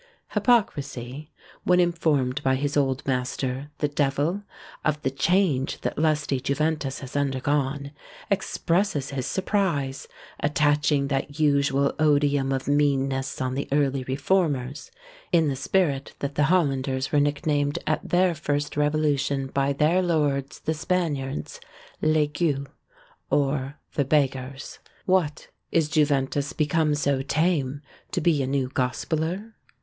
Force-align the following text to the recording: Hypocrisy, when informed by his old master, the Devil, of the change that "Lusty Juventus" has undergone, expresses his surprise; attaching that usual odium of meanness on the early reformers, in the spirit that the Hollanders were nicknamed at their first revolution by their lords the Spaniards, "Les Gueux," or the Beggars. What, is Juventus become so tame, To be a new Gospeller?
Hypocrisy, 0.29 1.29
when 1.63 1.79
informed 1.79 2.41
by 2.41 2.55
his 2.55 2.75
old 2.75 3.05
master, 3.05 3.69
the 3.77 3.87
Devil, 3.87 4.41
of 4.83 4.99
the 5.03 5.11
change 5.11 5.79
that 5.81 5.99
"Lusty 5.99 6.39
Juventus" 6.39 7.01
has 7.01 7.15
undergone, 7.15 7.91
expresses 8.31 9.11
his 9.11 9.27
surprise; 9.27 10.07
attaching 10.39 11.09
that 11.09 11.39
usual 11.39 11.93
odium 11.99 12.51
of 12.51 12.67
meanness 12.67 13.39
on 13.39 13.53
the 13.53 13.67
early 13.71 14.03
reformers, 14.05 14.89
in 15.31 15.49
the 15.49 15.55
spirit 15.55 16.15
that 16.17 16.33
the 16.33 16.45
Hollanders 16.45 17.11
were 17.11 17.19
nicknamed 17.19 17.77
at 17.85 18.09
their 18.09 18.33
first 18.33 18.75
revolution 18.75 19.51
by 19.53 19.71
their 19.71 20.01
lords 20.01 20.61
the 20.61 20.73
Spaniards, 20.73 21.59
"Les 22.01 22.25
Gueux," 22.25 22.65
or 23.29 23.77
the 23.93 24.03
Beggars. 24.05 24.79
What, 25.05 25.49
is 25.71 25.89
Juventus 25.89 26.53
become 26.53 26.95
so 26.95 27.21
tame, 27.21 27.83
To 28.13 28.19
be 28.19 28.41
a 28.41 28.47
new 28.47 28.67
Gospeller? 28.67 29.53